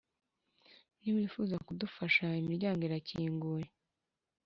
ni 1.01 1.09
wifuza 1.15 1.55
kudufasha 1.65 2.25
imiryango 2.41 2.81
irakinguye 2.87 3.67